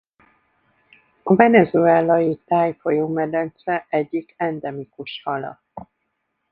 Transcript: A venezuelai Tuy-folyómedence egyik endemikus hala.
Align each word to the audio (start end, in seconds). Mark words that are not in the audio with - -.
A 1.23 1.35
venezuelai 1.35 2.39
Tuy-folyómedence 2.47 3.85
egyik 3.89 4.33
endemikus 4.37 5.21
hala. 5.23 5.63